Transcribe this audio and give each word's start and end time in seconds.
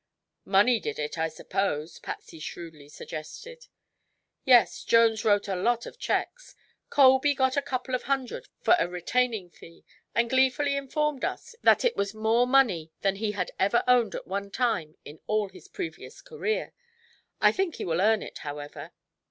"Money 0.45 0.79
did 0.79 0.97
it, 0.97 1.19
I 1.19 1.27
suppose," 1.27 1.99
Patsy 1.99 2.39
shrewdly 2.39 2.89
suggested. 2.89 3.67
"Yes. 4.45 4.83
Jones 4.83 5.23
wrote 5.23 5.47
a 5.47 5.55
lot 5.55 5.85
of 5.85 5.99
checks. 5.99 6.55
Colby 6.89 7.35
got 7.35 7.55
a 7.55 7.61
couple 7.61 7.93
of 7.93 8.01
hundred 8.01 8.47
for 8.61 8.75
a 8.79 8.87
retaining 8.87 9.51
fee 9.51 9.85
and 10.15 10.27
gleefully 10.27 10.75
informed 10.75 11.23
us 11.23 11.53
it 11.63 11.95
was 11.95 12.15
more 12.15 12.47
money 12.47 12.91
than 13.01 13.17
he 13.17 13.33
had 13.33 13.51
ever 13.59 13.83
owned 13.87 14.15
at 14.15 14.25
one 14.25 14.49
time 14.49 14.97
in 15.05 15.19
all 15.27 15.49
his 15.49 15.67
previous 15.67 16.23
career. 16.23 16.73
I 17.39 17.51
think 17.51 17.75
he 17.75 17.85
will 17.85 18.01
earn 18.01 18.23
it, 18.23 18.39
however." 18.39 18.93